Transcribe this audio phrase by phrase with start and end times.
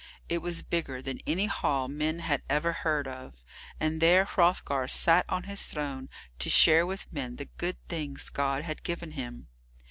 [0.27, 3.43] It was bigger than any hall men had ever heard of,
[3.79, 8.63] and there Hrothgar sat on his throne to share with men the good things God
[8.63, 9.47] had given him.